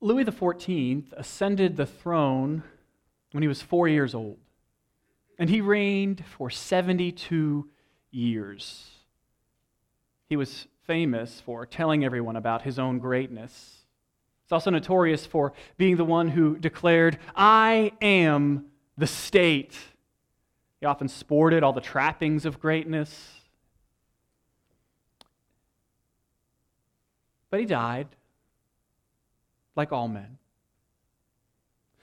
[0.00, 2.62] Louis XIV ascended the throne
[3.32, 4.38] when he was four years old,
[5.38, 7.68] and he reigned for 72
[8.10, 8.90] years.
[10.28, 13.84] He was famous for telling everyone about his own greatness.
[14.44, 19.76] He's also notorious for being the one who declared, I am the state.
[20.80, 23.34] He often sported all the trappings of greatness.
[27.50, 28.08] But he died,
[29.80, 30.36] like all men.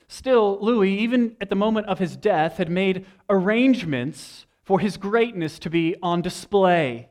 [0.08, 5.60] Still, Louis, even at the moment of his death, had made arrangements for his greatness
[5.60, 7.10] to be on display.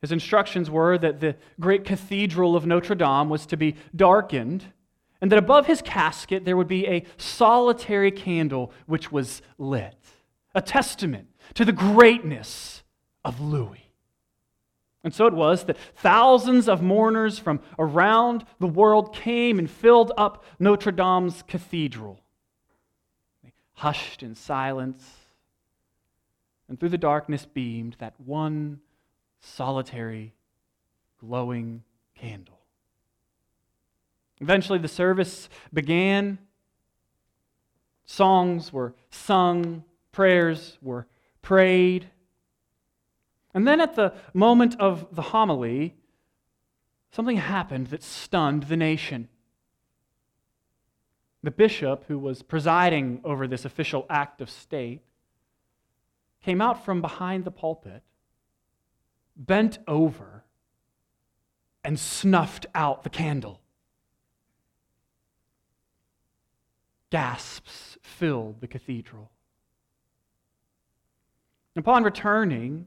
[0.00, 4.72] His instructions were that the great cathedral of Notre Dame was to be darkened,
[5.20, 9.94] and that above his casket there would be a solitary candle which was lit,
[10.56, 12.82] a testament to the greatness
[13.24, 13.81] of Louis.
[15.04, 20.12] And so it was that thousands of mourners from around the world came and filled
[20.16, 22.20] up Notre Dame's cathedral.
[23.42, 25.04] They hushed in silence,
[26.68, 28.80] and through the darkness beamed that one
[29.40, 30.34] solitary,
[31.18, 31.82] glowing
[32.14, 32.60] candle.
[34.40, 36.38] Eventually, the service began.
[38.04, 41.06] Songs were sung, prayers were
[41.40, 42.08] prayed.
[43.54, 45.94] And then at the moment of the homily,
[47.10, 49.28] something happened that stunned the nation.
[51.42, 55.02] The bishop, who was presiding over this official act of state,
[56.42, 58.02] came out from behind the pulpit,
[59.36, 60.44] bent over,
[61.84, 63.60] and snuffed out the candle.
[67.10, 69.30] Gasps filled the cathedral.
[71.76, 72.86] Upon returning,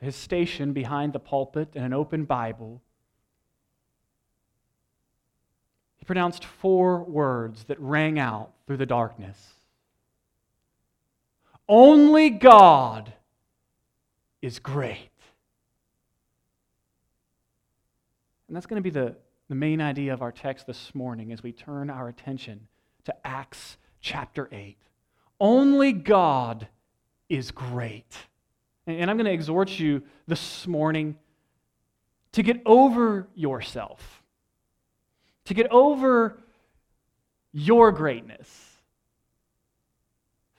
[0.00, 2.82] his station behind the pulpit and an open Bible,
[5.96, 9.54] he pronounced four words that rang out through the darkness
[11.68, 13.12] Only God
[14.42, 15.10] is great.
[18.46, 19.16] And that's going to be the,
[19.48, 22.68] the main idea of our text this morning as we turn our attention
[23.04, 24.76] to Acts chapter 8.
[25.40, 26.68] Only God
[27.28, 28.16] is great.
[28.86, 31.16] And I'm going to exhort you this morning
[32.32, 34.22] to get over yourself,
[35.44, 36.38] to get over
[37.52, 38.48] your greatness,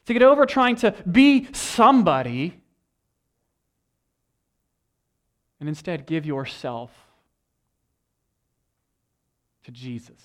[0.05, 2.59] to get over trying to be somebody,
[5.59, 6.91] and instead give yourself
[9.65, 10.21] to Jesus.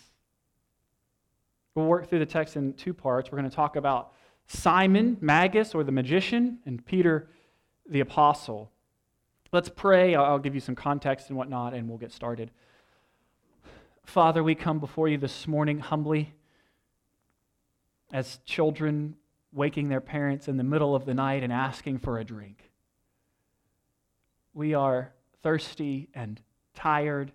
[1.75, 3.31] We'll work through the text in two parts.
[3.31, 4.13] We're going to talk about
[4.47, 7.29] Simon, Magus, or the magician, and Peter
[7.91, 8.71] the apostle.
[9.53, 10.15] Let's pray.
[10.15, 12.53] I'll give you some context and whatnot, and we'll get started.
[14.05, 16.33] Father, we come before you this morning humbly
[18.13, 19.17] as children
[19.53, 22.71] waking their parents in the middle of the night and asking for a drink.
[24.55, 25.13] We are
[25.43, 26.41] thirsty and
[26.75, 27.33] tired.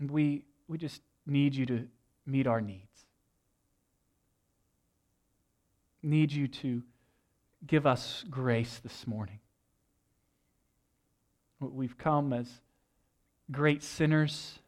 [0.00, 1.88] We, we just need you to
[2.26, 2.86] meet our needs.
[6.02, 6.82] Need you to
[7.66, 9.38] give us grace this morning.
[11.60, 12.48] We've come as
[13.50, 14.58] great sinners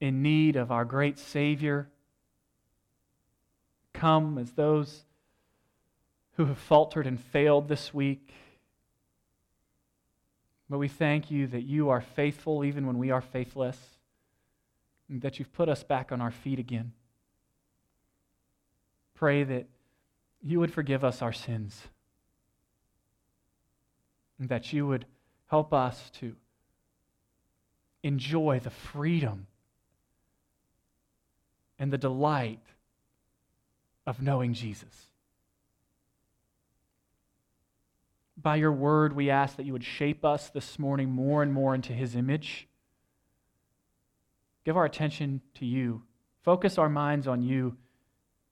[0.00, 1.88] in need of our great Savior.
[3.92, 5.04] Come as those
[6.36, 8.32] who have faltered and failed this week.
[10.68, 13.78] But we thank you that you are faithful even when we are faithless,
[15.08, 16.92] and that you've put us back on our feet again.
[19.14, 19.66] Pray that
[20.42, 21.82] you would forgive us our sins
[24.42, 25.06] and that you would
[25.46, 26.34] help us to
[28.02, 29.46] enjoy the freedom
[31.78, 32.58] and the delight
[34.04, 35.12] of knowing Jesus.
[38.36, 41.72] By your word, we ask that you would shape us this morning more and more
[41.72, 42.66] into his image.
[44.64, 46.02] Give our attention to you.
[46.42, 47.76] Focus our minds on you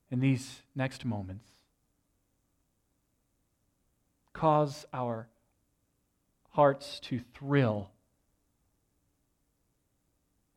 [0.08, 1.48] in these next moments.
[4.32, 5.26] Cause our
[6.50, 7.90] hearts to thrill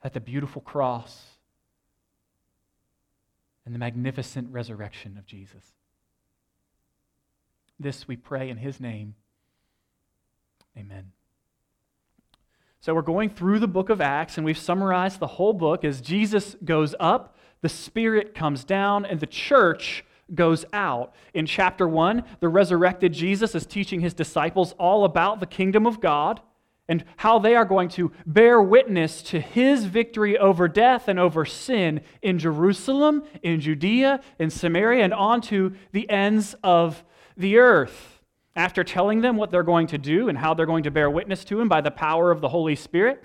[0.04, 1.38] at the beautiful cross
[3.66, 5.64] and the magnificent resurrection of Jesus.
[7.80, 9.16] This we pray in his name.
[10.78, 11.12] Amen.
[12.82, 16.02] So we're going through the book of Acts, and we've summarized the whole book as
[16.02, 20.04] Jesus goes up, the Spirit comes down, and the church
[20.34, 21.14] goes out.
[21.34, 26.00] In chapter 1, the resurrected Jesus is teaching his disciples all about the kingdom of
[26.02, 26.42] God.
[26.88, 31.46] and how they are going to bear witness to his victory over death and over
[31.46, 37.04] sin in Jerusalem, in Judea, in Samaria, and on to the ends of
[37.38, 38.22] the earth.
[38.56, 41.44] After telling them what they're going to do and how they're going to bear witness
[41.46, 43.24] to him by the power of the Holy Spirit,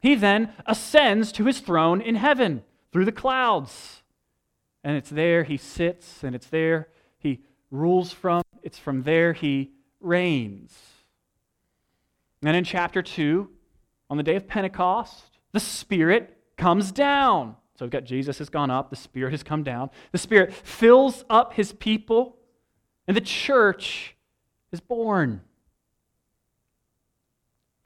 [0.00, 2.62] he then ascends to his throne in heaven
[2.92, 4.01] through the clouds.
[4.84, 6.88] And it's there he sits, and it's there
[7.18, 7.40] he
[7.70, 10.76] rules from, it's from there he reigns.
[12.42, 13.48] And in chapter 2,
[14.10, 17.56] on the day of Pentecost, the Spirit comes down.
[17.78, 19.90] So we've got Jesus has gone up, the Spirit has come down.
[20.10, 22.36] The Spirit fills up his people,
[23.06, 24.16] and the church
[24.72, 25.42] is born.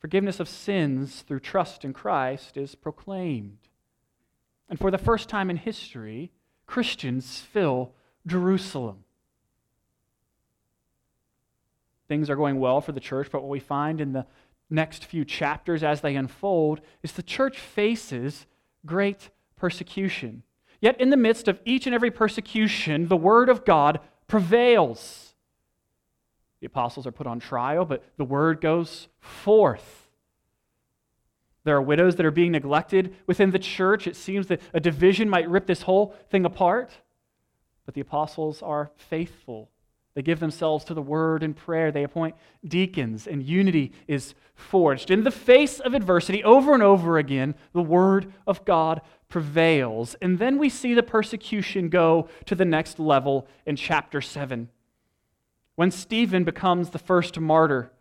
[0.01, 3.59] Forgiveness of sins through trust in Christ is proclaimed.
[4.69, 6.33] And for the first time in history,
[6.67, 7.93] Christians fill
[8.27, 9.05] Jerusalem.
[12.09, 14.27] Things are going well for the church, but what we find in the
[14.71, 18.47] next few chapters as they unfold is the church faces
[18.85, 20.43] great persecution.
[20.81, 25.35] Yet, in the midst of each and every persecution, the word of God prevails.
[26.61, 30.06] The apostles are put on trial, but the word goes forth.
[31.67, 34.07] There are widows that are being neglected within the church.
[34.07, 36.91] It seems that a division might rip this whole thing apart,
[37.85, 39.69] but the apostles are faithful
[40.17, 41.93] they give themselves to the word and prayer.
[41.93, 42.37] They appoint
[42.67, 45.11] deacons, and unity is forged.
[45.11, 50.17] In the face of adversity, over and over again, the word of God prevails.
[50.23, 54.71] And then we see the persecution go to the next level in chapter 7,
[55.75, 57.93] when Stephen becomes the first martyr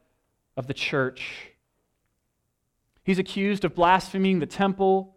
[0.55, 1.51] of the church.
[3.05, 5.15] He's accused of blaspheming the temple,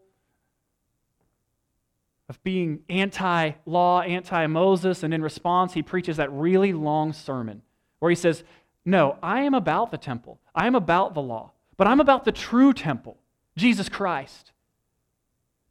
[2.28, 7.62] of being anti law, anti Moses, and in response, he preaches that really long sermon
[7.98, 8.44] where he says,
[8.84, 12.32] No, I am about the temple, I am about the law, but I'm about the
[12.32, 13.16] true temple,
[13.56, 14.52] Jesus Christ.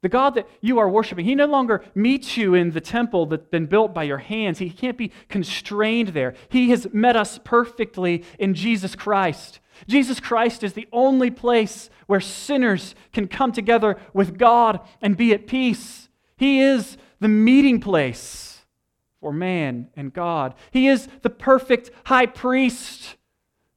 [0.00, 3.48] The God that you are worshiping, He no longer meets you in the temple that's
[3.48, 4.58] been built by your hands.
[4.58, 6.34] He can't be constrained there.
[6.48, 9.58] He has met us perfectly in Jesus Christ.
[9.86, 15.32] Jesus Christ is the only place where sinners can come together with God and be
[15.32, 16.08] at peace.
[16.36, 18.64] He is the meeting place
[19.20, 20.54] for man and God.
[20.70, 23.16] He is the perfect high priest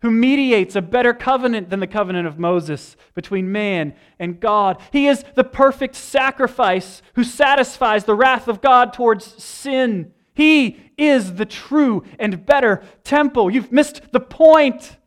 [0.01, 4.81] who mediates a better covenant than the covenant of Moses between man and God.
[4.92, 10.12] He is the perfect sacrifice who satisfies the wrath of God towards sin.
[10.33, 13.51] He is the true and better temple.
[13.51, 14.97] You've missed the point.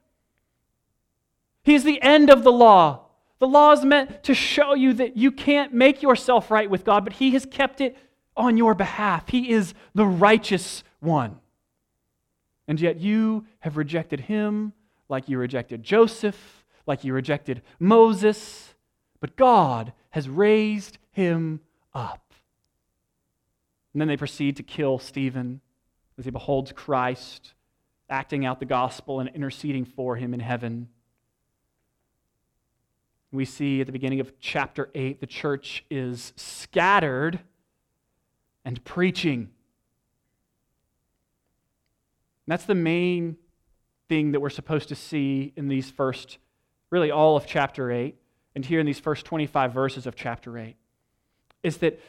[1.64, 3.06] He is the end of the law.
[3.40, 7.04] The law is meant to show you that you can't make yourself right with God,
[7.04, 7.96] but He has kept it
[8.36, 9.28] on your behalf.
[9.28, 11.40] He is the righteous one.
[12.68, 14.72] And yet you have rejected Him
[15.08, 18.74] like you rejected Joseph, like you rejected Moses,
[19.20, 21.60] but God has raised Him
[21.92, 22.32] up.
[23.92, 25.60] And then they proceed to kill Stephen
[26.18, 27.54] as he beholds Christ
[28.10, 30.88] acting out the gospel and interceding for him in heaven.
[33.34, 37.40] We see at the beginning of chapter 8 the church is scattered
[38.64, 39.40] and preaching.
[39.40, 39.48] And
[42.46, 43.36] that's the main
[44.08, 46.38] thing that we're supposed to see in these first,
[46.90, 48.14] really all of chapter 8,
[48.54, 50.76] and here in these first 25 verses of chapter 8,
[51.64, 52.00] is that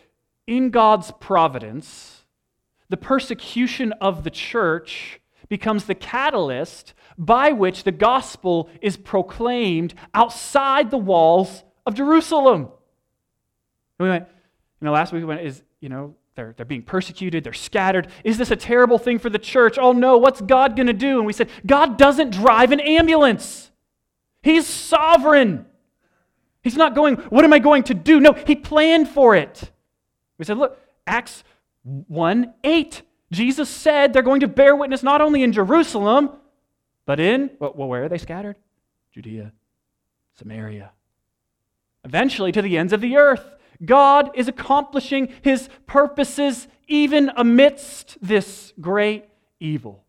[0.46, 2.22] in God's providence,
[2.90, 10.92] the persecution of the church becomes the catalyst by which the gospel is proclaimed outside
[10.92, 12.70] the walls of Jerusalem.
[14.00, 14.28] And we went,
[14.82, 18.10] you know, last week we went, is, you know, they're, they're being persecuted, they're scattered.
[18.24, 19.78] Is this a terrible thing for the church?
[19.80, 21.18] Oh no, what's God going to do?
[21.18, 23.72] And we said, God doesn't drive an ambulance,
[24.42, 25.66] He's sovereign.
[26.62, 28.20] He's not going, what am I going to do?
[28.20, 29.72] No, He planned for it.
[30.38, 31.44] We said, look, Acts
[31.84, 33.02] 1 8.
[33.32, 36.32] Jesus said they're going to bear witness not only in Jerusalem,
[37.06, 38.56] but in, well, where are they scattered?
[39.12, 39.52] Judea,
[40.38, 40.92] Samaria.
[42.04, 43.56] Eventually to the ends of the earth.
[43.84, 49.26] God is accomplishing his purposes even amidst this great
[49.60, 50.04] evil.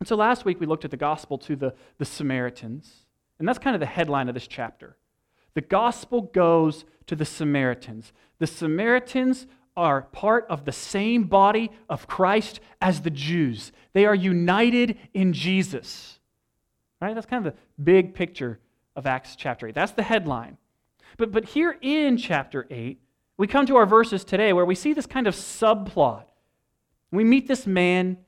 [0.00, 3.06] And so last week we looked at the gospel to the, the Samaritans,
[3.38, 4.96] and that's kind of the headline of this chapter.
[5.54, 8.12] The gospel goes to the Samaritans.
[8.38, 9.46] The Samaritans
[9.78, 13.70] are part of the same body of Christ as the Jews.
[13.92, 16.18] They are united in Jesus.
[17.00, 17.14] Right?
[17.14, 18.58] That's kind of the big picture
[18.96, 19.76] of Acts chapter 8.
[19.76, 20.58] That's the headline.
[21.16, 23.00] But, but here in chapter 8,
[23.36, 26.24] we come to our verses today where we see this kind of subplot.
[27.12, 28.18] We meet this man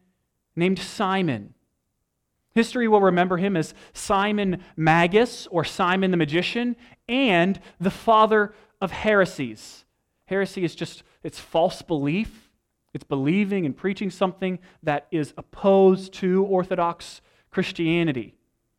[0.55, 1.55] named Simon.
[2.55, 6.77] History will remember him as Simon Magus or Simon the magician
[7.09, 9.85] and the father of heresies.
[10.31, 12.51] Heresy is just it's false belief.
[12.95, 17.21] It's believing and preaching something that is opposed to orthodox
[17.51, 18.37] Christianity.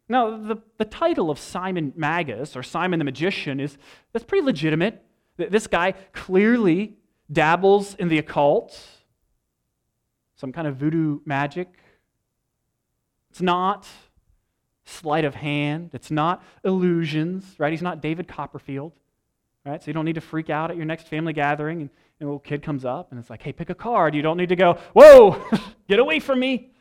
[0.08, 3.78] Now, the, the title of Simon Magus or Simon the magician is
[4.12, 5.04] that's pretty legitimate.
[5.38, 6.98] This guy clearly
[7.32, 8.78] dabbles in the occult,
[10.36, 11.68] some kind of voodoo magic.
[13.30, 13.88] It's not
[14.86, 15.92] sleight of hand.
[15.94, 17.72] It's not illusions, right?
[17.72, 18.94] He's not David Copperfield,
[19.66, 19.82] right?
[19.82, 21.90] So you don't need to freak out at your next family gathering and,
[22.20, 24.16] and a little kid comes up and it's like, hey, pick a card.
[24.16, 25.44] You don't need to go, whoa,
[25.88, 26.72] get away from me,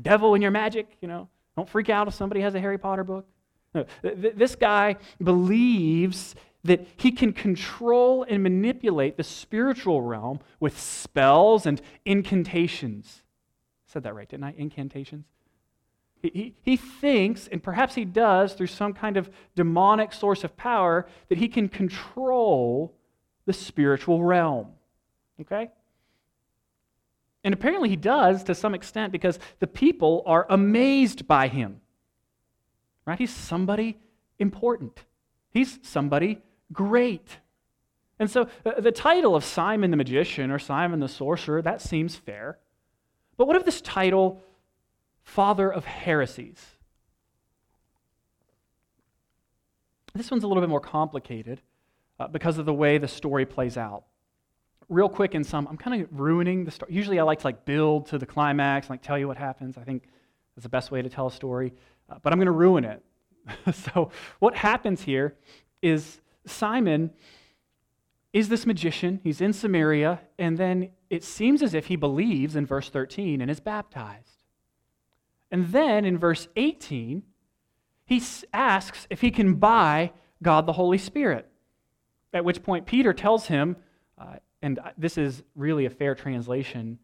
[0.00, 1.28] devil in your magic, you know.
[1.56, 3.26] Don't freak out if somebody has a Harry Potter book.
[3.74, 11.66] No, this guy believes that he can control and manipulate the spiritual realm with spells
[11.66, 13.22] and incantations.
[13.88, 14.54] I said that right, didn't I?
[14.56, 15.26] Incantations.
[16.22, 21.06] He, he thinks, and perhaps he does through some kind of demonic source of power,
[21.28, 22.94] that he can control
[23.44, 24.68] the spiritual realm.
[25.40, 25.70] Okay?
[27.44, 31.80] And apparently he does to some extent because the people are amazed by him.
[33.04, 33.18] Right?
[33.18, 33.98] He's somebody
[34.38, 35.04] important,
[35.50, 36.42] he's somebody
[36.72, 37.38] great.
[38.18, 42.16] And so uh, the title of Simon the magician or Simon the sorcerer, that seems
[42.16, 42.58] fair.
[43.36, 44.42] But what if this title
[45.26, 46.64] father of heresies.
[50.14, 51.60] This one's a little bit more complicated
[52.18, 54.04] uh, because of the way the story plays out.
[54.88, 56.94] Real quick in some, I'm kind of ruining the story.
[56.94, 59.76] Usually I like to like build to the climax, and, like tell you what happens.
[59.76, 60.04] I think
[60.54, 61.74] that's the best way to tell a story,
[62.08, 63.02] uh, but I'm going to ruin it.
[63.74, 65.34] so what happens here
[65.82, 67.10] is Simon
[68.32, 69.20] is this magician.
[69.24, 73.50] He's in Samaria, and then it seems as if he believes in verse 13 and
[73.50, 74.35] is baptized.
[75.50, 77.22] And then in verse 18,
[78.04, 78.22] he
[78.52, 80.12] asks if he can buy
[80.42, 81.48] God the Holy Spirit.
[82.32, 83.76] At which point, Peter tells him,
[84.18, 86.98] uh, and this is really a fair translation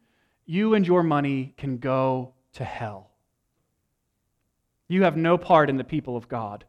[0.44, 3.10] you and your money can go to hell.
[4.88, 6.64] You have no part in the people of God.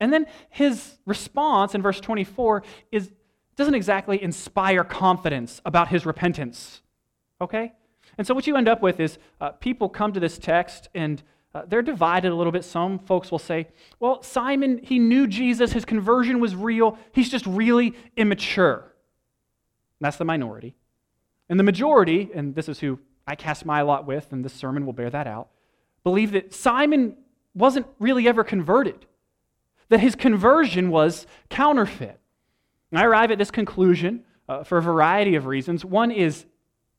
[0.00, 3.10] And then his response in verse 24 is,
[3.56, 6.82] doesn't exactly inspire confidence about his repentance.
[7.40, 7.72] Okay?
[8.18, 11.22] And so, what you end up with is uh, people come to this text and
[11.54, 12.64] uh, they're divided a little bit.
[12.64, 13.68] Some folks will say,
[13.98, 18.74] well, Simon, he knew Jesus, his conversion was real, he's just really immature.
[18.78, 20.74] And that's the minority.
[21.48, 24.84] And the majority, and this is who I cast my lot with, and this sermon
[24.84, 25.48] will bear that out,
[26.04, 27.16] believe that Simon
[27.54, 29.06] wasn't really ever converted,
[29.88, 32.20] that his conversion was counterfeit.
[32.90, 35.84] And I arrive at this conclusion uh, for a variety of reasons.
[35.84, 36.44] One is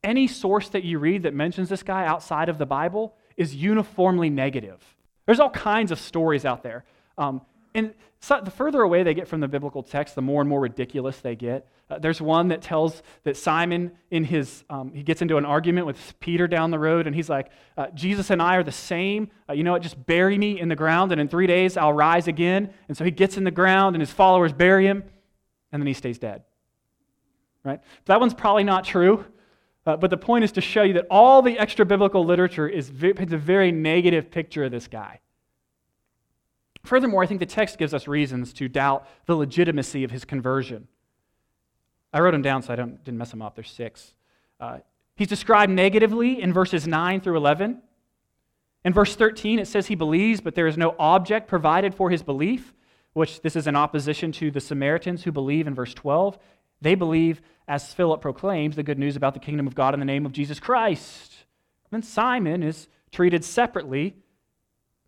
[0.02, 4.30] any source that you read that mentions this guy outside of the Bible is uniformly
[4.30, 4.82] negative.
[5.26, 6.84] There's all kinds of stories out there.
[7.16, 7.42] Um,
[7.74, 10.60] and so the further away they get from the biblical text, the more and more
[10.60, 11.68] ridiculous they get.
[11.88, 15.86] Uh, there's one that tells that Simon, in his, um, he gets into an argument
[15.86, 19.30] with Peter down the road, and he's like, uh, Jesus and I are the same.
[19.48, 19.82] Uh, you know what?
[19.82, 22.70] Just bury me in the ground, and in three days I'll rise again.
[22.88, 25.04] And so he gets in the ground, and his followers bury him,
[25.70, 26.42] and then he stays dead.
[27.64, 27.80] Right?
[28.06, 29.24] That one's probably not true.
[29.88, 32.90] Uh, but the point is to show you that all the extra biblical literature is
[32.90, 35.18] paints a very negative picture of this guy.
[36.84, 40.88] Furthermore, I think the text gives us reasons to doubt the legitimacy of his conversion.
[42.12, 43.54] I wrote them down so I don't, didn't mess them up.
[43.54, 44.12] There's six.
[44.60, 44.80] Uh,
[45.16, 47.80] he's described negatively in verses 9 through 11.
[48.84, 52.22] In verse 13, it says he believes, but there is no object provided for his
[52.22, 52.74] belief,
[53.14, 56.38] which this is in opposition to the Samaritans who believe in verse 12.
[56.80, 60.06] They believe, as Philip proclaims, the good news about the kingdom of God in the
[60.06, 61.32] name of Jesus Christ.
[61.90, 64.16] And then Simon is treated separately.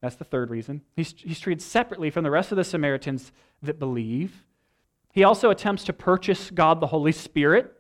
[0.01, 0.83] That's the third reason.
[0.97, 4.45] He's, he's treated separately from the rest of the Samaritans that believe.
[5.13, 7.75] He also attempts to purchase God the Holy Spirit.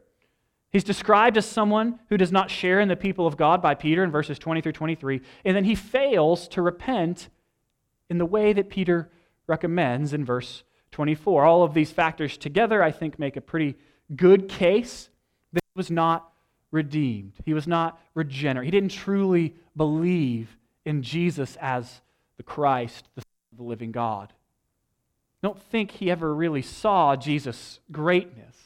[0.70, 4.04] He's described as someone who does not share in the people of God by Peter
[4.04, 5.20] in verses 20 through 23.
[5.44, 7.28] And then he fails to repent
[8.08, 9.10] in the way that Peter
[9.46, 11.44] recommends in verse 24.
[11.44, 13.76] All of these factors together, I think, make a pretty
[14.14, 15.08] good case
[15.52, 16.32] that he was not
[16.70, 17.32] redeemed.
[17.44, 18.66] He was not regenerate.
[18.66, 22.00] He didn't truly believe in Jesus as
[22.36, 24.32] the Christ, the, Son of the living God.
[25.42, 28.56] Don't think he ever really saw Jesus' greatness.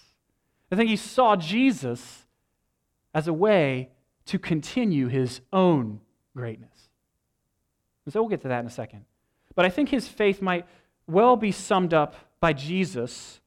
[0.70, 2.26] I think he saw Jesus
[3.14, 3.90] as a way
[4.26, 6.00] to continue his own
[6.36, 6.88] greatness.
[8.04, 9.04] And so we'll get to that in a second.
[9.54, 10.66] But I think his faith might
[11.06, 13.40] well be summed up by Jesus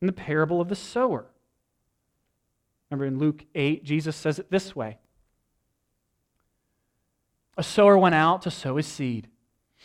[0.00, 1.26] in the parable of the sower.
[2.90, 4.98] Remember in Luke 8, Jesus says it this way
[7.56, 9.28] A sower went out to sow his seed.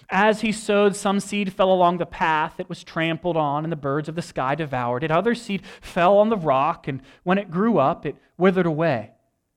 [0.09, 2.59] As he sowed, some seed fell along the path.
[2.59, 5.11] It was trampled on, and the birds of the sky devoured it.
[5.11, 9.11] Other seed fell on the rock, and when it grew up, it withered away,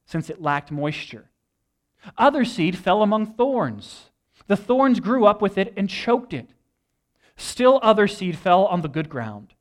[0.05, 1.31] since it lacked moisture.
[2.19, 4.11] Other seed fell among thorns.
[4.47, 6.50] The thorns grew up with it and choked it.
[7.37, 9.55] Still, other seed fell on the good ground.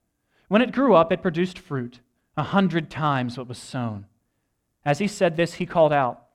[0.47, 1.99] When it grew up, it produced fruit,
[2.37, 4.05] a hundred times what was sown.
[4.83, 6.25] As he said this, he called out,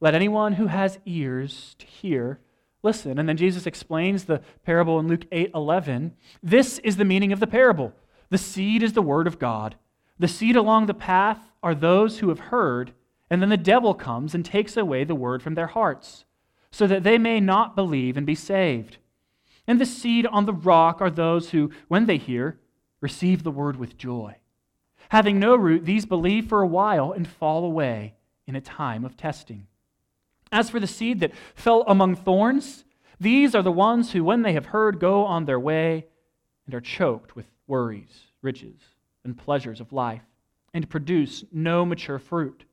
[0.00, 2.40] Let anyone who has ears to hear
[2.82, 3.18] listen.
[3.18, 6.14] And then Jesus explains the parable in Luke 8 11.
[6.42, 7.92] This is the meaning of the parable
[8.30, 9.76] the seed is the word of God.
[10.18, 12.92] The seed along the path are those who have heard,
[13.30, 16.24] and then the devil comes and takes away the word from their hearts,
[16.70, 18.98] so that they may not believe and be saved.
[19.68, 22.58] And the seed on the rock are those who, when they hear,
[23.00, 24.36] receive the word with joy.
[25.10, 28.14] Having no root, these believe for a while and fall away
[28.46, 29.66] in a time of testing.
[30.50, 32.84] As for the seed that fell among thorns,
[33.20, 36.06] these are the ones who, when they have heard, go on their way
[36.64, 38.80] and are choked with worries, riches,
[39.22, 40.22] and pleasures of life,
[40.72, 42.64] and produce no mature fruit.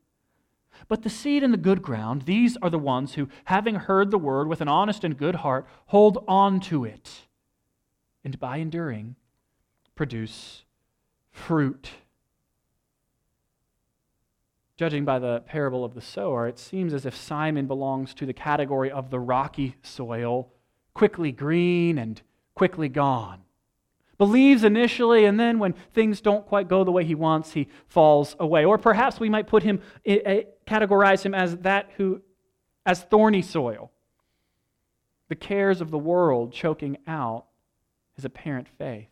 [0.88, 4.18] But the seed in the good ground, these are the ones who, having heard the
[4.18, 7.28] word with an honest and good heart, hold on to it,
[8.24, 9.16] and by enduring,
[9.96, 10.64] produce
[11.32, 11.92] fruit.
[14.78, 18.34] Judging by the parable of the sower, it seems as if Simon belongs to the
[18.34, 20.52] category of the rocky soil,
[20.94, 22.22] quickly green and
[22.56, 23.45] quickly gone.
[24.18, 28.36] Believes initially, and then when things don't quite go the way he wants, he falls
[28.40, 28.64] away.
[28.64, 32.22] Or perhaps we might put him, categorize him as that who,
[32.86, 33.92] as thorny soil.
[35.28, 37.46] The cares of the world choking out
[38.16, 39.10] his apparent faith.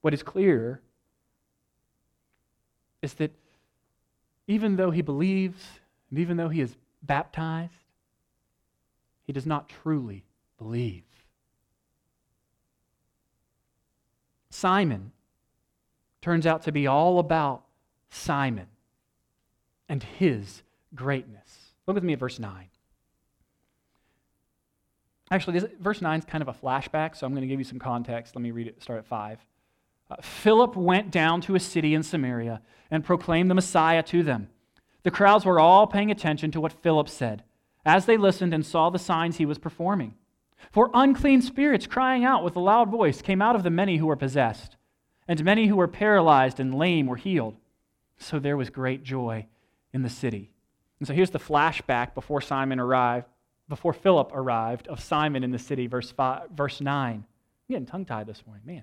[0.00, 0.80] What is clear
[3.02, 3.32] is that
[4.46, 5.62] even though he believes
[6.08, 7.72] and even though he is baptized,
[9.26, 10.24] he does not truly
[10.56, 11.02] believe.
[14.58, 15.12] Simon
[16.20, 17.62] turns out to be all about
[18.10, 18.66] Simon
[19.88, 20.62] and his
[20.96, 21.74] greatness.
[21.86, 22.66] Look with me at verse 9.
[25.30, 27.64] Actually, this, verse 9 is kind of a flashback, so I'm going to give you
[27.64, 28.34] some context.
[28.34, 29.38] Let me read it, start at 5.
[30.10, 34.48] Uh, Philip went down to a city in Samaria and proclaimed the Messiah to them.
[35.04, 37.44] The crowds were all paying attention to what Philip said
[37.84, 40.14] as they listened and saw the signs he was performing.
[40.70, 44.06] For unclean spirits, crying out with a loud voice, came out of the many who
[44.06, 44.76] were possessed,
[45.26, 47.56] and many who were paralyzed and lame were healed.
[48.18, 49.46] So there was great joy
[49.92, 50.50] in the city.
[50.98, 53.26] And so here's the flashback before Simon arrived,
[53.68, 57.14] before Philip arrived, of Simon in the city, verse, five, verse 9.
[57.14, 57.24] I'm
[57.68, 58.82] getting tongue tied this morning, man.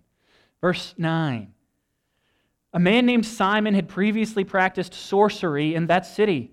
[0.62, 1.54] Verse 9.
[2.74, 6.52] A man named Simon had previously practiced sorcery in that city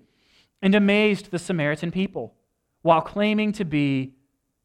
[0.61, 2.33] and amazed the Samaritan people
[2.81, 4.13] while claiming to be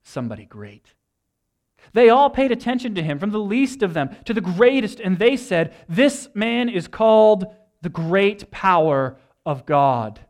[0.09, 0.95] somebody great.
[1.93, 5.19] They all paid attention to him, from the least of them to the greatest, and
[5.19, 7.47] they said, This man is called
[7.83, 9.17] the great power
[9.47, 10.21] of God.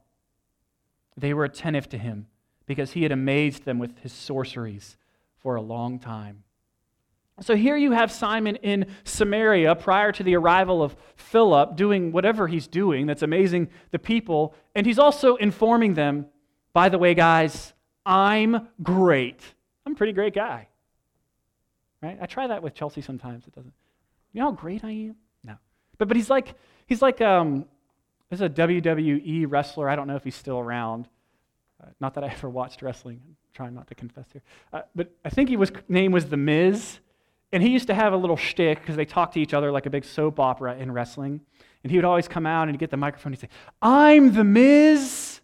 [1.16, 2.26] They were attentive to him
[2.66, 4.96] because he had amazed them with his sorceries
[5.38, 6.44] for a long time.
[7.40, 12.48] So here you have Simon in Samaria prior to the arrival of Philip doing whatever
[12.48, 14.54] he's doing that's amazing the people.
[14.74, 16.26] And he's also informing them,
[16.72, 17.72] by the way, guys,
[18.04, 19.40] I'm great.
[19.88, 20.68] I'm a pretty great guy.
[22.02, 22.18] Right?
[22.20, 23.46] I try that with Chelsea sometimes.
[23.46, 23.72] It doesn't.
[24.34, 25.16] You know how great I am?
[25.42, 25.54] No.
[25.96, 26.52] But, but he's like,
[26.86, 27.64] he's like, um,
[28.28, 29.88] there's a WWE wrestler.
[29.88, 31.08] I don't know if he's still around.
[31.82, 33.18] Uh, not that I ever watched wrestling.
[33.26, 34.42] I'm trying not to confess here.
[34.74, 36.98] Uh, but I think he was name was The Miz.
[37.50, 39.86] And he used to have a little shtick because they talked to each other like
[39.86, 41.40] a big soap opera in wrestling.
[41.82, 44.34] And he would always come out and he'd get the microphone and he'd say, I'm
[44.34, 45.40] the Miz,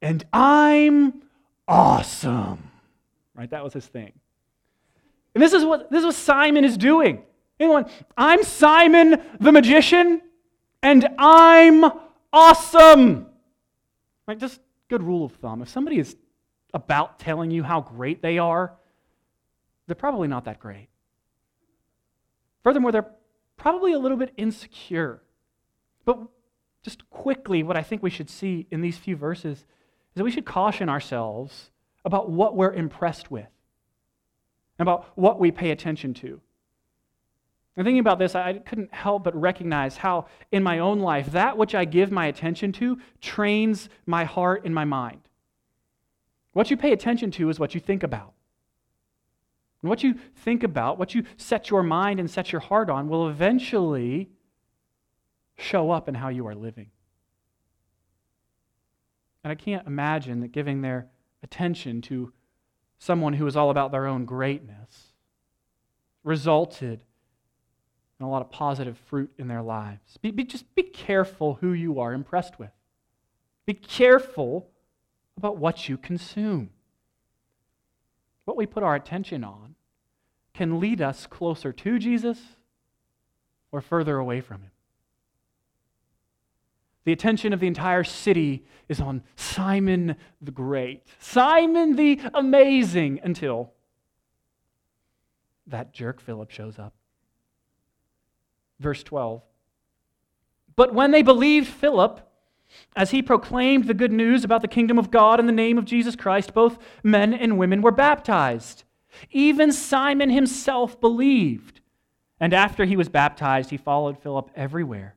[0.00, 1.20] and I'm
[1.68, 2.69] awesome.
[3.40, 3.48] Right?
[3.48, 4.12] That was his thing.
[5.34, 7.22] And this is what this is what Simon is doing.
[7.58, 10.20] Anyone, I'm Simon the magician,
[10.82, 11.90] and I'm
[12.34, 13.28] awesome.
[14.28, 14.38] Right?
[14.38, 15.62] Just good rule of thumb.
[15.62, 16.16] If somebody is
[16.74, 18.74] about telling you how great they are,
[19.86, 20.90] they're probably not that great.
[22.62, 23.10] Furthermore, they're
[23.56, 25.22] probably a little bit insecure.
[26.04, 26.18] But
[26.82, 29.64] just quickly, what I think we should see in these few verses is
[30.16, 31.70] that we should caution ourselves
[32.04, 33.48] about what we're impressed with,
[34.78, 36.40] about what we pay attention to.
[37.76, 41.56] And thinking about this, I couldn't help but recognize how, in my own life, that
[41.56, 45.20] which I give my attention to trains my heart and my mind.
[46.52, 48.32] What you pay attention to is what you think about.
[49.82, 53.08] And what you think about, what you set your mind and set your heart on,
[53.08, 54.28] will eventually
[55.56, 56.90] show up in how you are living.
[59.42, 61.06] And I can't imagine that giving their
[61.42, 62.32] attention to
[62.98, 65.14] someone who is all about their own greatness
[66.22, 67.02] resulted
[68.18, 70.18] in a lot of positive fruit in their lives.
[70.20, 72.70] Be, be, just be careful who you are impressed with.
[73.64, 74.68] Be careful
[75.36, 76.70] about what you consume.
[78.44, 79.74] What we put our attention on
[80.52, 82.38] can lead us closer to Jesus
[83.72, 84.70] or further away from him.
[87.04, 93.72] The attention of the entire city is on Simon the Great, Simon the Amazing, until
[95.66, 96.92] that jerk Philip shows up.
[98.80, 99.42] Verse 12.
[100.76, 102.20] But when they believed Philip,
[102.94, 105.84] as he proclaimed the good news about the kingdom of God in the name of
[105.84, 108.84] Jesus Christ, both men and women were baptized.
[109.30, 111.80] Even Simon himself believed.
[112.38, 115.16] And after he was baptized, he followed Philip everywhere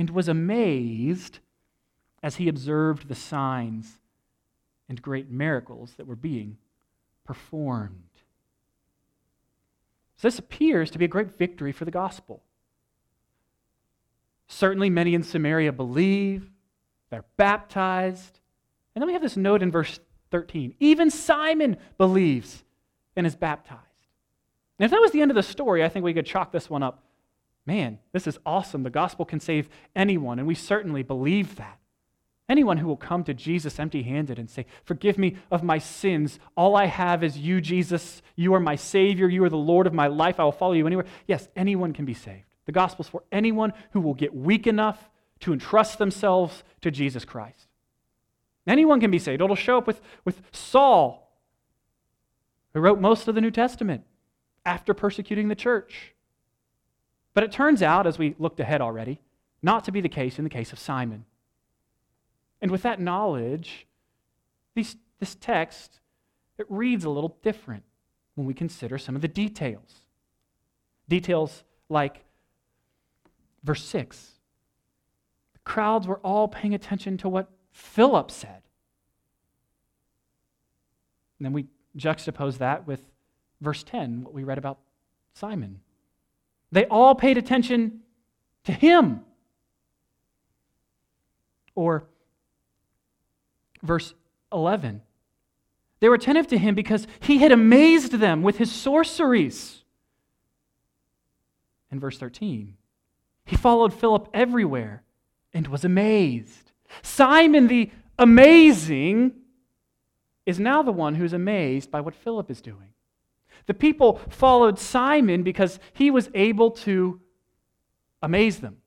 [0.00, 1.40] and was amazed
[2.22, 3.98] as he observed the signs
[4.88, 6.56] and great miracles that were being
[7.22, 8.08] performed.
[10.16, 12.42] So, this appears to be a great victory for the gospel.
[14.48, 16.50] Certainly, many in Samaria believe,
[17.10, 18.40] they're baptized.
[18.94, 22.64] And then we have this note in verse 13 even Simon believes
[23.16, 23.84] and is baptized.
[24.78, 26.70] And if that was the end of the story, I think we could chalk this
[26.70, 27.04] one up.
[27.66, 28.82] Man, this is awesome.
[28.82, 31.78] The gospel can save anyone, and we certainly believe that.
[32.48, 36.40] Anyone who will come to Jesus empty handed and say, Forgive me of my sins.
[36.56, 38.22] All I have is you, Jesus.
[38.34, 39.28] You are my Savior.
[39.28, 40.40] You are the Lord of my life.
[40.40, 41.04] I will follow you anywhere.
[41.28, 42.46] Yes, anyone can be saved.
[42.66, 47.24] The gospel is for anyone who will get weak enough to entrust themselves to Jesus
[47.24, 47.68] Christ.
[48.66, 49.40] Anyone can be saved.
[49.40, 51.32] It'll show up with, with Saul,
[52.74, 54.04] who wrote most of the New Testament
[54.66, 56.14] after persecuting the church.
[57.34, 59.20] But it turns out, as we looked ahead already,
[59.62, 61.24] not to be the case in the case of Simon.
[62.60, 63.86] And with that knowledge,
[64.74, 66.00] these, this text,
[66.58, 67.84] it reads a little different
[68.34, 70.02] when we consider some of the details.
[71.08, 72.24] Details like
[73.62, 74.32] verse 6.
[75.52, 78.62] The crowds were all paying attention to what Philip said.
[81.38, 81.66] And then we
[81.96, 83.02] juxtapose that with
[83.60, 84.78] verse 10, what we read about
[85.34, 85.80] Simon.
[86.72, 88.00] They all paid attention
[88.64, 89.20] to him.
[91.74, 92.04] Or
[93.82, 94.14] verse
[94.52, 95.02] 11.
[96.00, 99.82] They were attentive to him because he had amazed them with his sorceries.
[101.90, 102.76] In verse 13,
[103.44, 105.02] he followed Philip everywhere
[105.52, 106.72] and was amazed.
[107.02, 109.32] Simon the amazing
[110.46, 112.89] is now the one who's amazed by what Philip is doing.
[113.70, 117.20] The people followed Simon because he was able to
[118.20, 118.78] amaze them.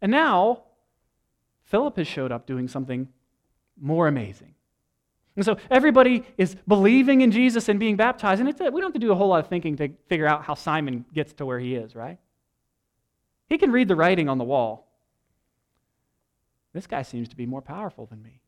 [0.00, 0.62] And now,
[1.64, 3.08] Philip has showed up doing something
[3.76, 4.54] more amazing.
[5.34, 8.40] And so everybody is believing in Jesus and being baptized.
[8.40, 10.54] And we don't have to do a whole lot of thinking to figure out how
[10.54, 12.20] Simon gets to where he is, right?
[13.48, 14.86] He can read the writing on the wall.
[16.72, 18.40] This guy seems to be more powerful than me.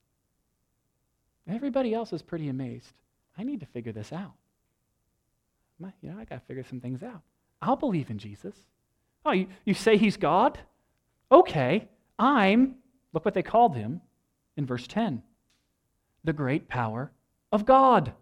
[1.48, 2.92] Everybody else is pretty amazed.
[3.36, 4.34] I need to figure this out.
[6.00, 7.22] You know, I got to figure some things out.
[7.60, 8.54] I'll believe in Jesus.
[9.24, 10.58] Oh, you, you say he's God?
[11.30, 12.76] Okay, I'm,
[13.12, 14.00] look what they called him
[14.56, 15.22] in verse 10
[16.24, 17.12] the great power
[17.52, 18.12] of God.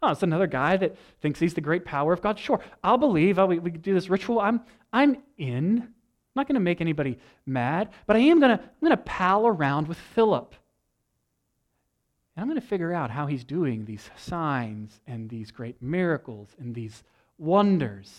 [0.00, 2.38] Oh, it's another guy that thinks he's the great power of God.
[2.38, 3.38] Sure, I'll believe.
[3.38, 4.40] Oh, we, we do this ritual.
[4.40, 4.60] I'm,
[4.92, 5.82] I'm in.
[5.82, 5.92] I'm
[6.36, 9.46] not going to make anybody mad, but I am going to, I'm going to pal
[9.46, 10.54] around with Philip.
[12.34, 16.48] And I'm going to figure out how he's doing these signs and these great miracles
[16.58, 17.02] and these
[17.38, 18.10] wonders.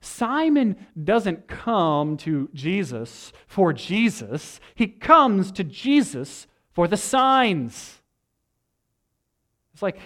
[0.00, 8.00] Simon doesn't come to Jesus for Jesus, he comes to Jesus for the signs.
[9.72, 9.98] It's like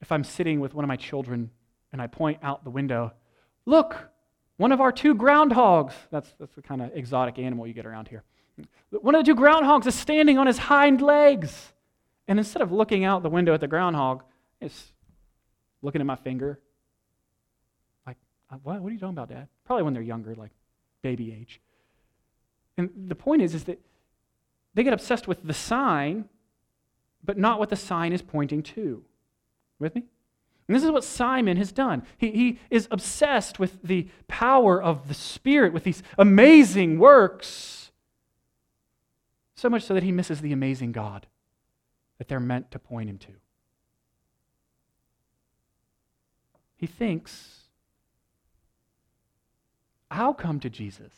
[0.00, 1.50] if I'm sitting with one of my children
[1.92, 3.12] and I point out the window,
[3.66, 3.96] look,
[4.56, 5.92] one of our two groundhogs.
[6.10, 8.24] That's, that's the kind of exotic animal you get around here.
[8.90, 11.72] One of the two groundhogs is standing on his hind legs.
[12.26, 14.22] And instead of looking out the window at the groundhog,
[14.60, 14.92] it's
[15.82, 16.60] looking at my finger.
[18.06, 18.16] Like,
[18.50, 19.48] uh, what, what are you talking about, Dad?
[19.64, 20.52] Probably when they're younger, like
[21.02, 21.60] baby age.
[22.76, 23.80] And the point is, is that
[24.74, 26.28] they get obsessed with the sign,
[27.24, 29.02] but not what the sign is pointing to.
[29.78, 30.04] With me?
[30.68, 32.04] And this is what Simon has done.
[32.16, 37.89] He, he is obsessed with the power of the Spirit, with these amazing works,
[39.60, 41.26] so much so that he misses the amazing God
[42.16, 43.32] that they're meant to point him to.
[46.76, 47.64] He thinks,
[50.10, 51.12] I'll come to Jesus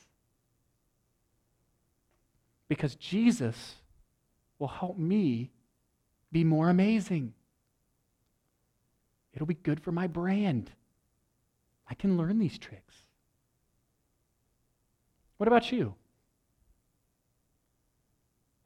[2.69, 3.77] because Jesus
[4.59, 5.53] will help me
[6.33, 7.35] be more amazing.
[9.35, 10.73] It'll be good for my brand.
[11.89, 12.97] I can learn these tricks.
[15.37, 15.95] What about you?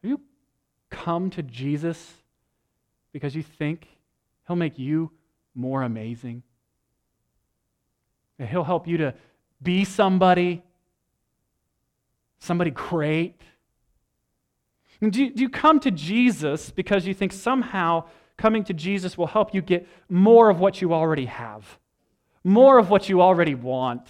[0.03, 0.21] Have you
[1.05, 2.15] come to Jesus
[3.13, 3.87] because you think
[4.47, 5.11] he'll make you
[5.55, 6.43] more amazing?
[8.39, 9.15] He'll help you to
[9.63, 10.63] be somebody,
[12.39, 13.41] somebody great?
[15.01, 18.05] Do you, do you come to Jesus because you think somehow
[18.37, 21.79] coming to Jesus will help you get more of what you already have,
[22.45, 24.07] more of what you already want?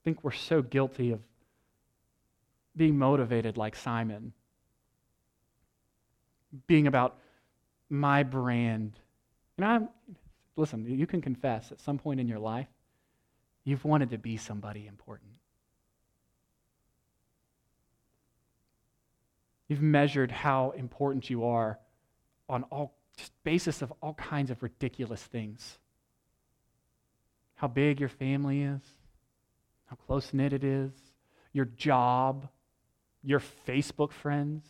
[0.00, 1.20] I think we're so guilty of
[2.76, 4.32] being motivated like Simon,
[6.66, 7.18] being about
[7.88, 8.98] my brand.
[9.56, 9.88] And I'm,
[10.56, 12.68] listen, you can confess at some point in your life,
[13.64, 15.30] you've wanted to be somebody important.
[19.68, 21.78] You've measured how important you are
[22.48, 25.78] on all just basis of all kinds of ridiculous things.
[27.54, 28.80] How big your family is,
[29.84, 30.90] how close knit it is,
[31.52, 32.48] your job,
[33.22, 34.64] your Facebook friends,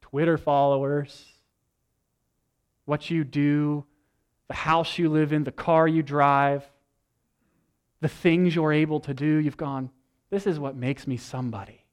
[0.00, 1.26] Twitter followers,
[2.84, 3.84] what you do,
[4.48, 6.64] the house you live in, the car you drive,
[8.00, 9.36] the things you're able to do.
[9.36, 9.90] You've gone,
[10.30, 11.84] this is what makes me somebody.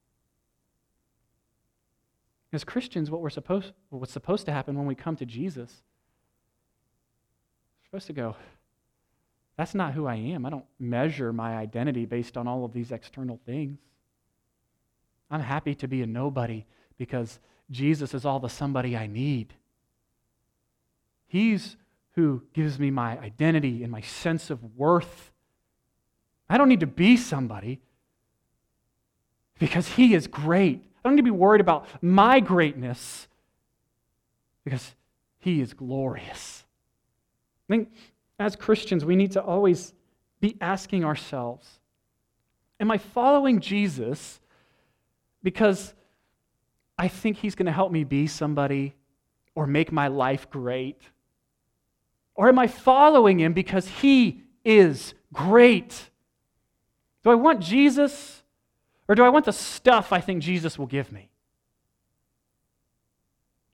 [2.54, 5.84] As Christians, what we're supposed, what's supposed to happen when we come to Jesus,
[7.82, 8.36] we're supposed to go,
[9.58, 10.46] that's not who I am.
[10.46, 13.80] I don't measure my identity based on all of these external things.
[15.30, 16.66] I'm happy to be a nobody
[16.98, 19.54] because Jesus is all the somebody I need.
[21.28, 21.76] He's
[22.16, 25.32] who gives me my identity and my sense of worth.
[26.50, 27.82] I don't need to be somebody
[29.60, 30.84] because He is great.
[30.84, 33.28] I don't need to be worried about my greatness
[34.64, 34.96] because
[35.40, 36.64] He is glorious.
[37.70, 37.92] I think
[38.40, 39.94] as Christians, we need to always
[40.40, 41.80] be asking ourselves
[42.80, 44.40] Am I following Jesus
[45.44, 45.94] because
[46.98, 48.96] I think He's going to help me be somebody
[49.56, 51.02] or make my life great?
[52.36, 56.10] Or am I following Him because He is great?
[57.24, 58.44] Do I want Jesus
[59.08, 61.30] or do I want the stuff I think Jesus will give me?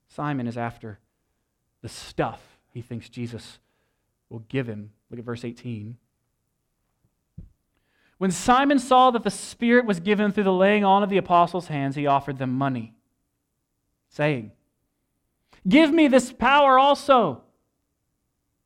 [0.08, 1.00] Simon is after
[1.82, 3.60] the stuff he thinks Jesus
[4.30, 4.92] will give him.
[5.10, 5.98] Look at verse 18.
[8.18, 11.68] When Simon saw that the Spirit was given through the laying on of the apostles'
[11.68, 12.94] hands, he offered them money,
[14.10, 14.52] saying,
[15.68, 17.44] Give me this power also,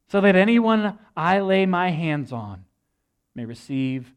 [0.08, 2.66] so that anyone I lay my hands on
[3.36, 4.14] may receive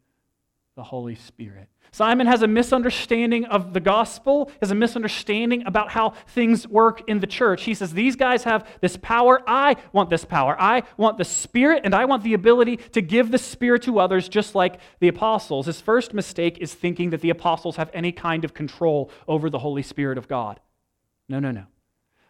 [0.77, 1.69] the Holy Spirit.
[1.93, 7.19] Simon has a misunderstanding of the gospel, has a misunderstanding about how things work in
[7.19, 7.65] the church.
[7.65, 9.43] He says, These guys have this power.
[9.47, 10.57] I want this power.
[10.61, 14.29] I want the Spirit, and I want the ability to give the Spirit to others,
[14.29, 15.67] just like the apostles.
[15.67, 19.59] His first mistake is thinking that the apostles have any kind of control over the
[19.59, 20.61] Holy Spirit of God.
[21.29, 21.65] No, no, no.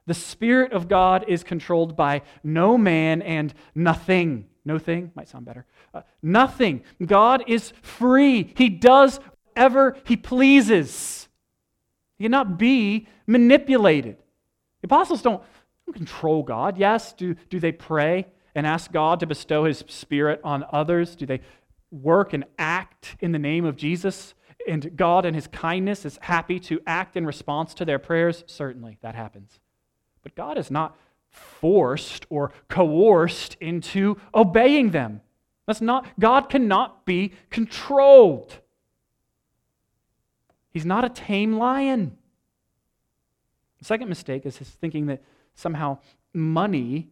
[0.06, 4.46] The Spirit of God is controlled by no man and nothing.
[4.64, 5.66] No thing might sound better.
[5.92, 6.82] Uh, nothing.
[7.04, 8.52] God is free.
[8.56, 9.20] He does
[9.54, 11.28] whatever he pleases.
[12.18, 14.16] He cannot be manipulated.
[14.82, 15.42] The apostles don't,
[15.86, 16.78] don't control God.
[16.78, 21.16] Yes, do, do they pray and ask God to bestow his spirit on others?
[21.16, 21.40] Do they
[21.90, 24.34] work and act in the name of Jesus?
[24.68, 28.44] And God, in his kindness, is happy to act in response to their prayers?
[28.46, 29.58] Certainly, that happens.
[30.22, 30.96] But God is not
[31.30, 35.22] forced or coerced into obeying them.
[35.66, 38.60] That's not, God cannot be controlled.
[40.70, 42.16] He's not a tame lion.
[43.78, 45.22] The second mistake is his thinking that
[45.54, 45.98] somehow
[46.32, 47.10] money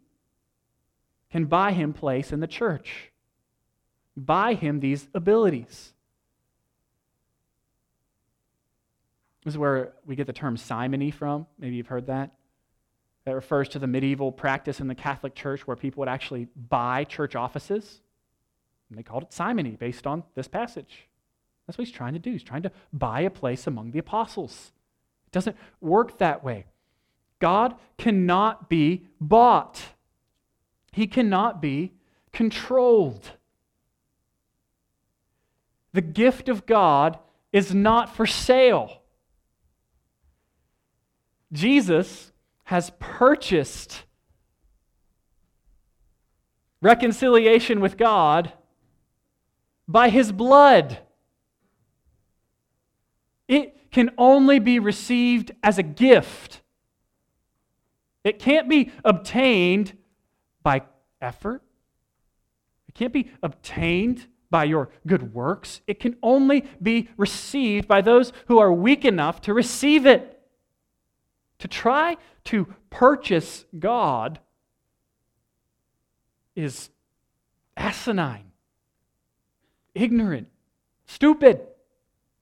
[1.30, 3.10] can buy him place in the church,
[4.16, 5.92] buy him these abilities.
[9.44, 11.46] This is where we get the term simony from.
[11.58, 12.32] Maybe you've heard that.
[13.24, 17.04] That refers to the medieval practice in the Catholic Church where people would actually buy
[17.04, 18.00] church offices.
[18.88, 21.08] And they called it simony based on this passage.
[21.68, 22.33] That's what he's trying to do.
[22.33, 24.72] He's trying to buy a place among the apostles.
[25.26, 26.64] It doesn't work that way.
[27.40, 29.83] God cannot be bought,
[30.92, 31.92] He cannot be
[32.33, 33.33] controlled.
[35.92, 37.18] The gift of God
[37.52, 39.02] is not for sale.
[41.52, 42.33] Jesus
[42.64, 44.04] has purchased
[46.81, 48.52] reconciliation with God
[49.87, 50.98] by his blood.
[53.48, 56.61] It can only be received as a gift.
[58.22, 59.96] It can't be obtained
[60.62, 60.82] by
[61.20, 61.62] effort.
[62.88, 65.80] It can't be obtained by your good works.
[65.87, 70.34] It can only be received by those who are weak enough to receive it.
[71.61, 74.38] To try to purchase God
[76.54, 76.90] is
[77.76, 78.52] asinine,
[79.94, 80.48] ignorant,
[81.06, 81.61] stupid.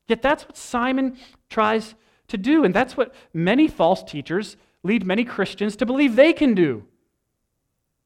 [0.08, 1.16] Yet that's what Simon
[1.50, 1.94] tries
[2.28, 6.54] to do, and that's what many false teachers lead many Christians to believe they can
[6.54, 6.84] do.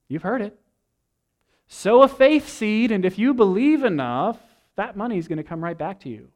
[0.07, 0.59] You've heard it.
[1.67, 4.37] Sow a faith seed, and if you believe enough,
[4.75, 6.29] that money is going to come right back to you.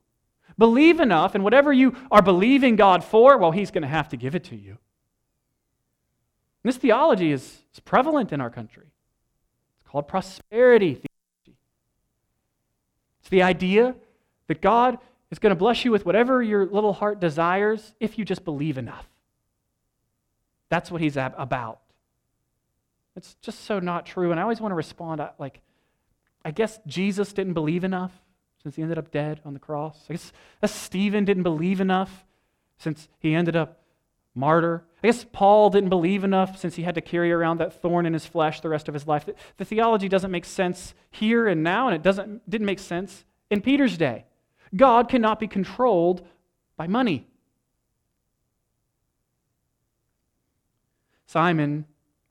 [0.57, 4.17] Believe enough, and whatever you are believing God for, well, He's going to have to
[4.17, 4.77] give it to you.
[6.63, 8.87] This theology is, is prevalent in our country.
[9.81, 11.59] It's called prosperity theology.
[13.19, 13.95] It's the idea
[14.47, 14.97] that God
[15.31, 18.77] is going to bless you with whatever your little heart desires if you just believe
[18.77, 19.07] enough.
[20.69, 21.79] That's what he's about.
[23.15, 24.31] It's just so not true.
[24.31, 25.61] And I always want to respond like,
[26.43, 28.11] I guess Jesus didn't believe enough
[28.61, 29.97] since he ended up dead on the cross.
[30.09, 32.25] I guess, I guess Stephen didn't believe enough
[32.77, 33.81] since he ended up
[34.33, 34.83] martyr.
[35.03, 38.13] I guess Paul didn't believe enough since he had to carry around that thorn in
[38.13, 39.25] his flesh the rest of his life.
[39.25, 43.23] The, the theology doesn't make sense here and now, and it doesn't, didn't make sense
[43.49, 44.25] in Peter's day.
[44.75, 46.25] God cannot be controlled
[46.77, 47.27] by money.
[51.25, 51.85] Simon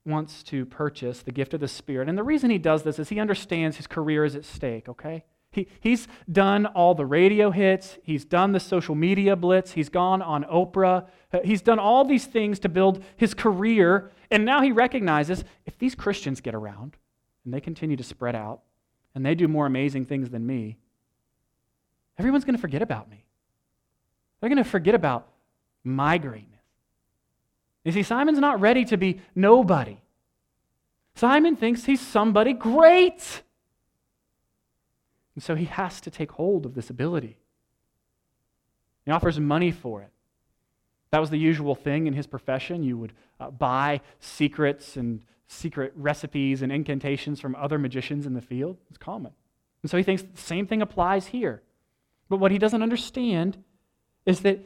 [0.07, 2.09] wants to purchase the gift of the Spirit.
[2.09, 5.25] And the reason he does this is he understands his career is at stake, okay?
[5.51, 10.21] He, he's done all the radio hits, he's done the social media blitz, he's gone
[10.21, 14.11] on Oprah, uh, he's done all these things to build his career.
[14.31, 16.97] And now he recognizes if these Christians get around
[17.45, 18.63] and they continue to spread out
[19.15, 20.77] and they do more amazing things than me,
[22.19, 23.25] everyone's going to forget about me.
[24.41, 25.29] They're going to forget about
[25.83, 26.51] my greatness.
[27.85, 29.99] You see, Simon's not ready to be nobody.
[31.15, 33.43] Simon thinks he's somebody great.
[35.35, 37.39] And so he has to take hold of this ability.
[39.05, 40.11] He offers money for it.
[41.11, 42.83] That was the usual thing in his profession.
[42.83, 48.41] You would uh, buy secrets and secret recipes and incantations from other magicians in the
[48.41, 48.79] field.
[48.89, 49.33] It's common.
[49.83, 51.63] And so he thinks the same thing applies here.
[52.29, 53.59] But what he doesn't understand
[54.27, 54.61] is that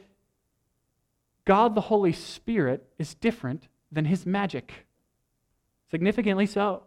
[1.45, 4.85] God the Holy Spirit is different than his magic.
[5.89, 6.83] Significantly so.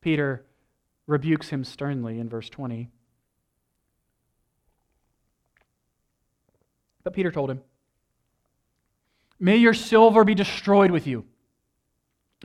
[0.00, 0.44] Peter
[1.06, 2.88] rebukes him sternly in verse 20.
[7.04, 7.62] But Peter told him,
[9.40, 11.24] May your silver be destroyed with you,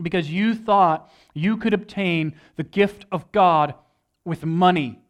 [0.01, 3.73] because you thought you could obtain the gift of God
[4.23, 5.02] with money.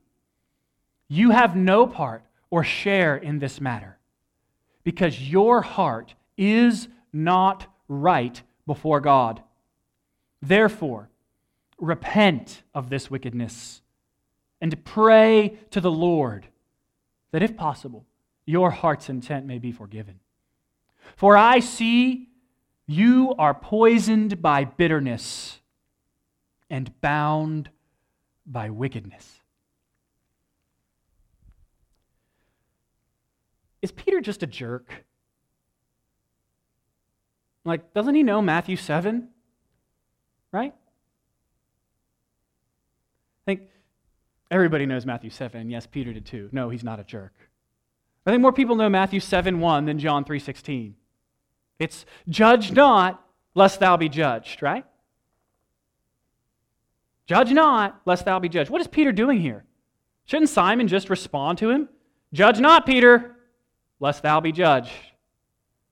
[1.07, 3.97] You have no part or share in this matter
[4.83, 9.41] because your heart is not right before God.
[10.41, 11.09] Therefore,
[11.79, 13.81] repent of this wickedness
[14.61, 16.47] and pray to the Lord
[17.31, 18.05] that, if possible,
[18.45, 20.19] your heart's intent may be forgiven.
[21.15, 22.29] For I see
[22.87, 25.59] you are poisoned by bitterness
[26.69, 27.69] and bound
[28.45, 29.39] by wickedness.
[33.83, 35.03] Is Peter just a jerk?
[37.65, 39.27] Like, doesn't he know Matthew 7?
[40.53, 40.73] Right?
[43.41, 43.63] I think
[44.49, 45.69] everybody knows Matthew 7.
[45.69, 46.47] Yes, Peter did too.
[46.53, 47.33] No, he's not a jerk.
[48.25, 50.95] I think more people know Matthew 7 1 than John 3 16.
[51.77, 53.21] It's judge not,
[53.53, 54.85] lest thou be judged, right?
[57.25, 58.69] Judge not, lest thou be judged.
[58.69, 59.65] What is Peter doing here?
[60.23, 61.89] Shouldn't Simon just respond to him?
[62.31, 63.32] Judge not, Peter
[64.03, 64.91] lest thou be judged.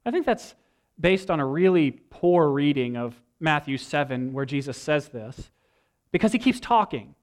[0.05, 0.53] I think that's
[0.99, 5.49] based on a really poor reading of Matthew 7, where Jesus says this,
[6.11, 7.15] because he keeps talking.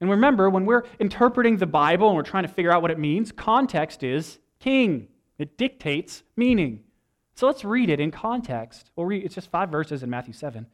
[0.00, 2.98] And remember, when we're interpreting the Bible and we're trying to figure out what it
[2.98, 5.08] means, context is king.
[5.36, 6.84] It dictates meaning.
[7.34, 8.92] So let's read it in context.
[8.94, 10.64] We'll read, it's just five verses in Matthew 7.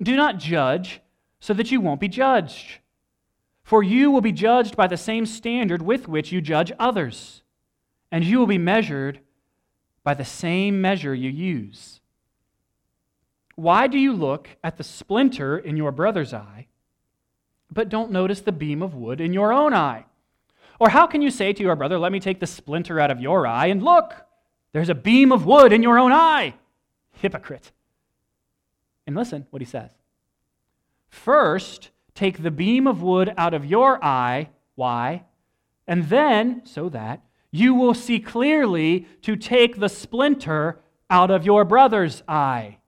[0.00, 1.00] Do not judge
[1.40, 2.78] so that you won't be judged.
[3.64, 7.42] For you will be judged by the same standard with which you judge others
[8.14, 9.18] and you will be measured
[10.04, 11.98] by the same measure you use.
[13.56, 16.68] Why do you look at the splinter in your brother's eye,
[17.72, 20.04] but don't notice the beam of wood in your own eye?
[20.78, 23.20] Or how can you say to your brother, Let me take the splinter out of
[23.20, 24.14] your eye, and look,
[24.72, 26.54] there's a beam of wood in your own eye?
[27.14, 27.72] Hypocrite.
[29.08, 29.90] And listen what he says.
[31.08, 34.50] First, take the beam of wood out of your eye.
[34.76, 35.24] Why?
[35.88, 37.20] And then, so that
[37.54, 42.78] you will see clearly to take the splinter out of your brother's eye.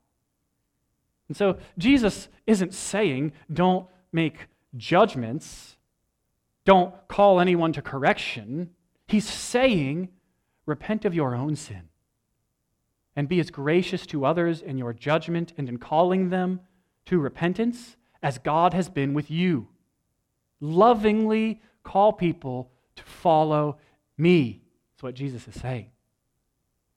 [1.29, 5.77] And so Jesus isn't saying don't make judgments,
[6.65, 8.71] don't call anyone to correction.
[9.07, 10.09] He's saying
[10.67, 11.83] repent of your own sin
[13.15, 16.59] and be as gracious to others in your judgment and in calling them
[17.05, 19.69] to repentance as God has been with you.
[20.61, 23.79] Lovingly call people to follow
[24.17, 24.63] me.
[24.95, 25.91] That's what Jesus is saying.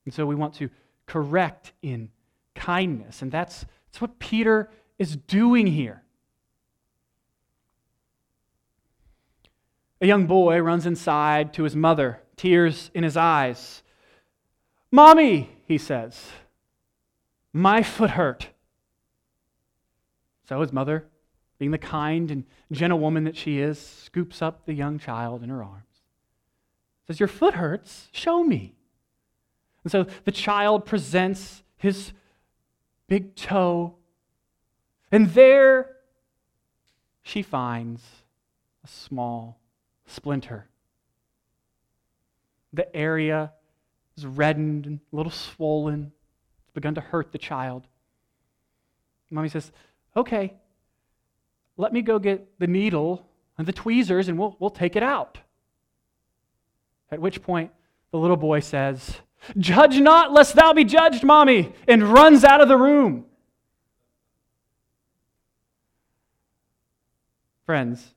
[0.06, 0.70] And so we want to
[1.06, 2.10] correct in
[2.56, 3.22] kindness.
[3.22, 6.04] And that's, that's what Peter is doing here.
[10.02, 13.84] A young boy runs inside to his mother, tears in his eyes.
[14.92, 16.30] Mommy, he says,
[17.52, 18.48] my foot hurt.
[20.48, 21.06] So his mother,
[21.60, 25.50] being the kind and gentle woman that she is, scoops up the young child in
[25.50, 25.84] her arms.
[27.10, 28.08] Says, Your foot hurts?
[28.12, 28.76] Show me.
[29.84, 32.12] And so the child presents his
[33.08, 33.96] big toe,
[35.12, 35.96] and there
[37.24, 38.04] she finds
[38.84, 39.60] a small
[40.06, 40.68] splinter.
[42.74, 43.54] The area
[44.16, 46.12] is reddened and a little swollen.
[46.62, 47.88] It's begun to hurt the child.
[49.32, 49.72] Mommy says,
[50.16, 50.54] Okay,
[51.76, 53.26] let me go get the needle
[53.58, 55.40] and the tweezers and we'll, we'll take it out.
[57.12, 57.72] At which point,
[58.12, 59.18] the little boy says,
[59.58, 63.26] Judge not, lest thou be judged, mommy, and runs out of the room.
[67.66, 68.14] Friends,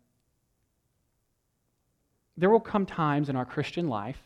[2.36, 4.18] there will come times in our Christian life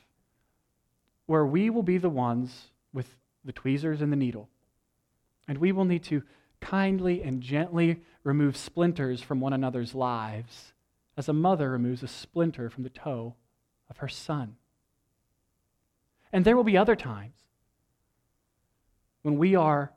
[1.26, 3.08] where we will be the ones with
[3.44, 4.48] the tweezers and the needle.
[5.48, 6.22] And we will need to
[6.60, 10.72] kindly and gently remove splinters from one another's lives
[11.16, 13.34] as a mother removes a splinter from the toe
[13.88, 14.56] of her son.
[16.32, 17.36] And there will be other times
[19.22, 19.92] when we are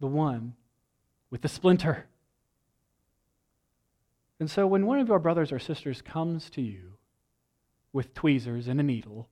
[0.00, 0.54] the one
[1.30, 2.06] with the splinter.
[4.38, 6.94] And so when one of your brothers or sisters comes to you
[7.92, 9.28] with tweezers and a needle,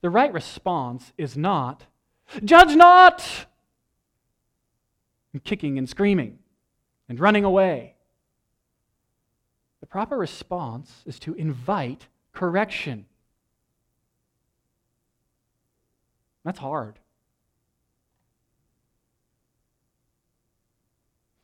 [0.00, 1.86] the right response is not,
[2.44, 3.46] Judge not!
[5.32, 6.38] And kicking and screaming
[7.08, 7.93] and running away.
[9.84, 13.04] The proper response is to invite correction.
[16.42, 16.98] That's hard.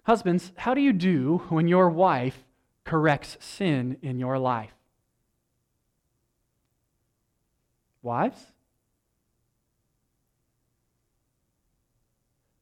[0.05, 2.47] Husbands, how do you do when your wife
[2.85, 4.73] corrects sin in your life?
[8.01, 8.41] Wives?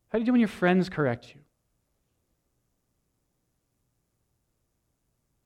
[0.08, 1.40] How do you do when your friends correct you?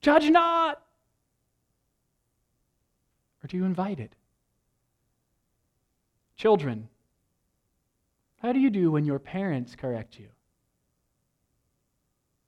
[0.02, 0.82] Judge not!
[3.42, 4.14] Or do you invite it?
[6.36, 6.88] Children,
[8.38, 10.28] how do you do when your parents correct you?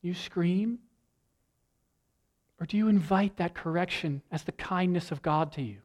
[0.02, 0.80] You scream?
[2.60, 5.78] Or do you invite that correction as the kindness of God to you?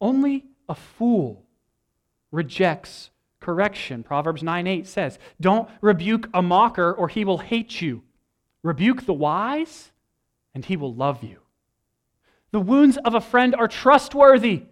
[0.00, 1.44] Only a fool
[2.30, 3.10] rejects
[3.40, 4.02] correction.
[4.02, 8.02] Proverbs 9 8 says, Don't rebuke a mocker, or he will hate you.
[8.64, 9.92] Rebuke the wise,
[10.54, 11.38] and he will love you.
[12.50, 14.62] The wounds of a friend are trustworthy.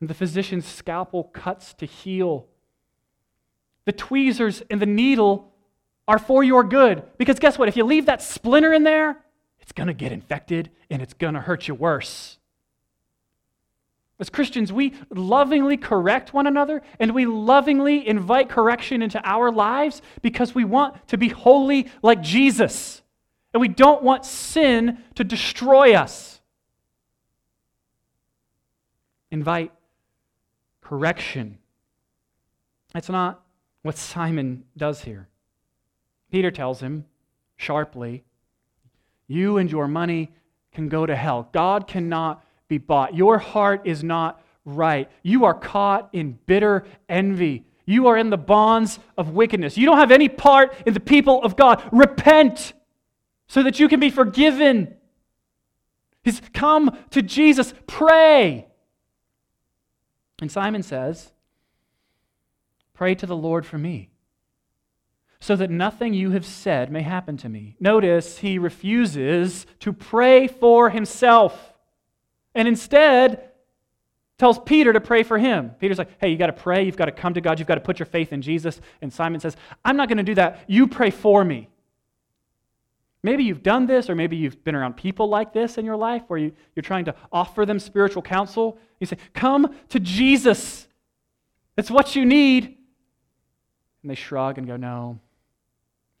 [0.00, 2.46] And the physician's scalpel cuts to heal.
[3.86, 5.54] The tweezers and the needle
[6.06, 7.02] are for your good.
[7.16, 7.68] Because guess what?
[7.68, 9.16] If you leave that splinter in there,
[9.60, 12.38] it's going to get infected and it's going to hurt you worse.
[14.20, 20.02] As Christians, we lovingly correct one another and we lovingly invite correction into our lives
[20.22, 23.02] because we want to be holy like Jesus.
[23.54, 26.40] And we don't want sin to destroy us.
[29.30, 29.72] Invite
[30.80, 31.58] correction.
[32.92, 33.42] That's not
[33.82, 35.28] what Simon does here.
[36.32, 37.04] Peter tells him
[37.56, 38.24] sharply,
[39.28, 40.32] You and your money
[40.72, 41.48] can go to hell.
[41.52, 43.14] God cannot be bought.
[43.14, 45.10] Your heart is not right.
[45.22, 47.64] You are caught in bitter envy.
[47.86, 49.78] You are in the bonds of wickedness.
[49.78, 51.82] You don't have any part in the people of God.
[51.90, 52.74] Repent
[53.46, 54.94] so that you can be forgiven.
[56.22, 57.72] He's come to Jesus.
[57.86, 58.66] Pray.
[60.40, 61.32] And Simon says,
[62.92, 64.10] Pray to the Lord for me,
[65.40, 67.76] so that nothing you have said may happen to me.
[67.78, 71.67] Notice he refuses to pray for himself
[72.54, 73.48] and instead
[74.38, 75.70] tells Peter to pray for him.
[75.80, 76.84] Peter's like, hey, you got to pray.
[76.84, 77.58] You've got to come to God.
[77.58, 78.80] You've got to put your faith in Jesus.
[79.02, 80.64] And Simon says, I'm not going to do that.
[80.68, 81.68] You pray for me.
[83.22, 86.22] Maybe you've done this, or maybe you've been around people like this in your life
[86.28, 88.78] where you, you're trying to offer them spiritual counsel.
[89.00, 90.86] You say, Come to Jesus.
[91.76, 92.76] It's what you need.
[94.02, 95.18] And they shrug and go, No.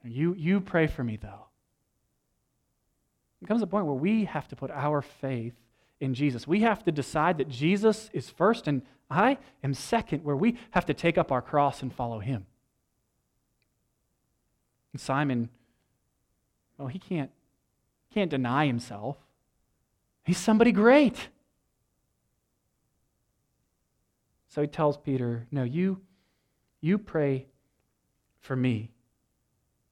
[0.04, 1.46] You, you pray for me, though.
[3.42, 5.54] It comes a point where we have to put our faith
[6.00, 6.46] in Jesus.
[6.46, 10.86] We have to decide that Jesus is first and I am second, where we have
[10.86, 12.46] to take up our cross and follow him.
[14.92, 15.48] And Simon,
[16.76, 17.30] well, he can't,
[18.12, 19.16] can't deny himself.
[20.24, 21.28] He's somebody great.
[24.48, 26.00] So he tells Peter, No, you,
[26.80, 27.46] you pray
[28.40, 28.90] for me.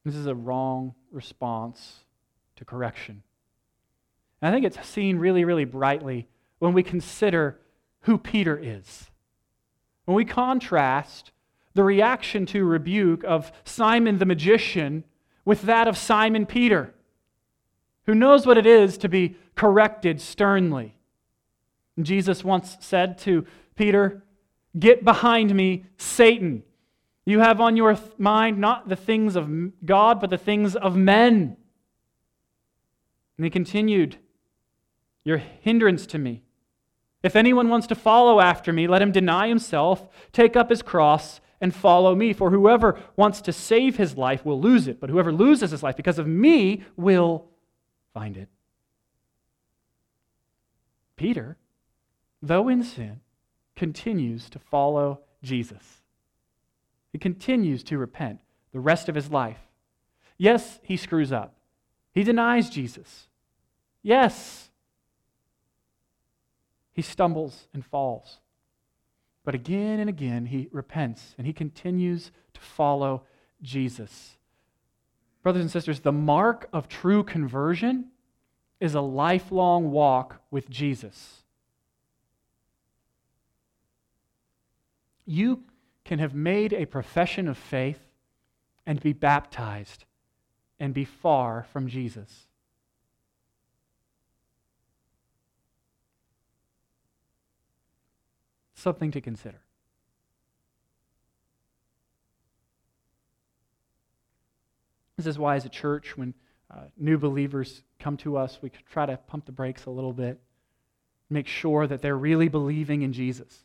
[0.05, 2.05] This is a wrong response
[2.57, 3.23] to correction.
[4.41, 6.28] And I think it's seen really, really brightly
[6.59, 7.59] when we consider
[8.03, 9.11] who Peter is.
[10.05, 11.32] When we contrast
[11.74, 15.05] the reaction to rebuke of Simon the magician
[15.45, 16.95] with that of Simon Peter,
[18.07, 20.97] who knows what it is to be corrected sternly.
[21.97, 24.22] And Jesus once said to Peter,
[24.78, 26.62] Get behind me, Satan.
[27.24, 29.51] You have on your mind not the things of
[29.84, 31.57] God, but the things of men.
[33.37, 34.18] And he continued,
[35.27, 36.45] You're hindrance to me.
[37.20, 41.41] If anyone wants to follow after me, let him deny himself, take up his cross,
[41.61, 42.33] and follow me.
[42.33, 45.97] For whoever wants to save his life will lose it, but whoever loses his life
[45.97, 47.47] because of me will
[48.14, 48.49] find it.
[51.16, 51.57] Peter,
[52.41, 53.18] though in sin,
[53.74, 56.03] continues to follow Jesus.
[57.11, 58.39] He continues to repent
[58.72, 59.59] the rest of his life.
[60.39, 61.57] Yes, he screws up.
[62.12, 63.27] He denies Jesus.
[64.05, 64.70] Yes,
[66.97, 68.39] he stumbles and falls.
[69.45, 73.23] But again and again, he repents and he continues to follow
[73.61, 74.39] Jesus.
[75.43, 78.07] Brothers and sisters, the mark of true conversion
[78.81, 81.45] is a lifelong walk with Jesus.
[85.27, 85.65] You
[86.07, 88.01] can have made a profession of faith
[88.87, 90.07] and be baptized
[90.81, 92.47] and be far from Jesus.
[98.77, 99.59] Something to consider.
[105.16, 106.35] This is why, as a church, when
[106.70, 110.39] uh, new believers come to us, we try to pump the brakes a little bit,
[111.31, 113.64] make sure that they're really believing in Jesus.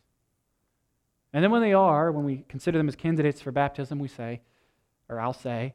[1.34, 4.39] And then when they are, when we consider them as candidates for baptism, we say,
[5.09, 5.74] or I'll say,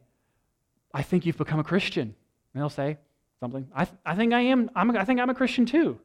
[0.95, 2.15] I think you've become a Christian.
[2.55, 2.97] And they'll say
[3.39, 5.99] something, I, th- I think I am, I'm I think I'm a Christian too.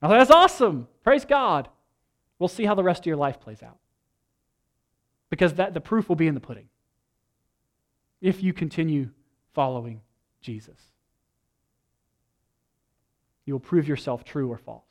[0.00, 0.88] I'll say, that's awesome.
[1.04, 1.68] Praise God.
[2.40, 3.76] We'll see how the rest of your life plays out.
[5.28, 6.68] Because that, the proof will be in the pudding.
[8.20, 9.10] If you continue
[9.52, 10.00] following
[10.40, 10.80] Jesus,
[13.44, 14.84] you will prove yourself true or false.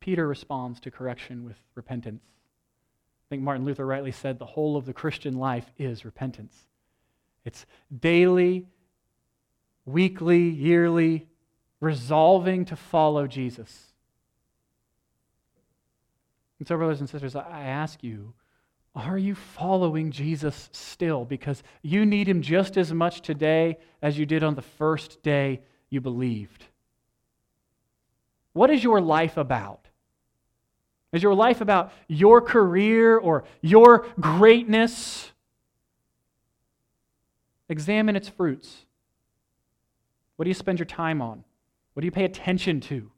[0.00, 2.24] Peter responds to correction with repentance.
[2.24, 6.66] I think Martin Luther rightly said the whole of the Christian life is repentance.
[7.44, 7.66] It's
[8.00, 8.66] daily,
[9.84, 11.26] weekly, yearly
[11.80, 13.92] resolving to follow Jesus.
[16.58, 18.34] And so, brothers and sisters, I ask you,
[18.94, 21.24] are you following Jesus still?
[21.24, 25.62] Because you need him just as much today as you did on the first day
[25.90, 26.66] you believed.
[28.52, 29.88] What is your life about?
[31.12, 35.32] Is your life about your career or your greatness?
[37.68, 38.86] Examine its fruits.
[40.36, 41.44] What do you spend your time on?
[41.94, 43.10] What do you pay attention to?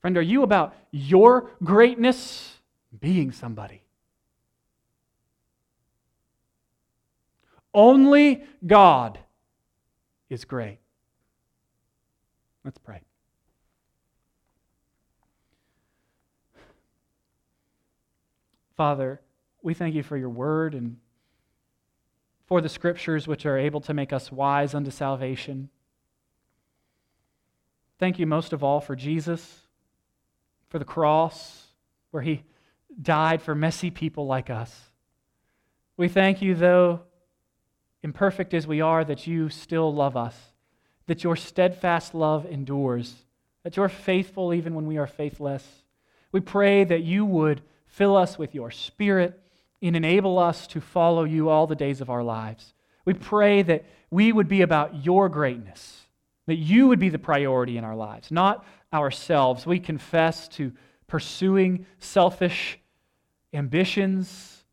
[0.00, 2.54] Friend, are you about your greatness
[2.98, 3.82] being somebody?
[7.72, 9.18] Only God
[10.28, 10.78] is great.
[12.64, 13.00] Let's pray.
[18.76, 19.20] Father,
[19.62, 20.96] we thank you for your word and
[22.50, 25.70] for the scriptures which are able to make us wise unto salvation.
[28.00, 29.60] Thank you most of all for Jesus,
[30.68, 31.68] for the cross,
[32.10, 32.42] where he
[33.00, 34.90] died for messy people like us.
[35.96, 37.02] We thank you, though
[38.02, 40.34] imperfect as we are, that you still love us,
[41.06, 43.14] that your steadfast love endures,
[43.62, 45.64] that you're faithful even when we are faithless.
[46.32, 49.42] We pray that you would Fill us with your Spirit
[49.82, 52.74] and enable us to follow you all the days of our lives.
[53.04, 56.02] We pray that we would be about your greatness,
[56.46, 59.66] that you would be the priority in our lives, not ourselves.
[59.66, 60.72] We confess to
[61.06, 62.78] pursuing selfish
[63.52, 64.64] ambitions,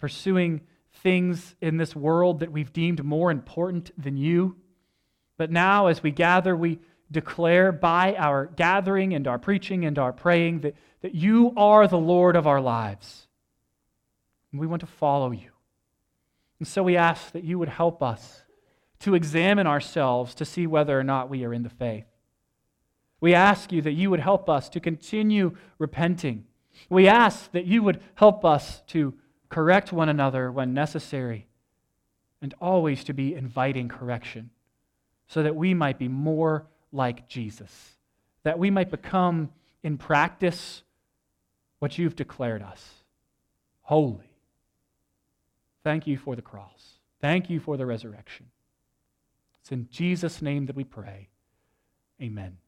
[0.00, 0.62] pursuing
[1.02, 4.56] things in this world that we've deemed more important than you.
[5.36, 6.80] But now, as we gather, we
[7.10, 11.98] declare by our gathering and our preaching and our praying that, that you are the
[11.98, 13.27] Lord of our lives.
[14.52, 15.50] And we want to follow you.
[16.58, 18.42] And so we ask that you would help us
[19.00, 22.06] to examine ourselves to see whether or not we are in the faith.
[23.20, 26.46] We ask you that you would help us to continue repenting.
[26.88, 29.14] We ask that you would help us to
[29.48, 31.46] correct one another when necessary
[32.40, 34.50] and always to be inviting correction
[35.26, 37.96] so that we might be more like Jesus,
[38.44, 39.50] that we might become
[39.82, 40.82] in practice
[41.78, 42.98] what you've declared us
[43.82, 44.27] holy.
[45.84, 46.98] Thank you for the cross.
[47.20, 48.46] Thank you for the resurrection.
[49.60, 51.28] It's in Jesus' name that we pray.
[52.22, 52.58] Amen.